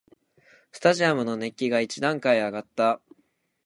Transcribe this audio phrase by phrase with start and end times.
[0.71, 2.99] スタジアムの熱気が一段階あがった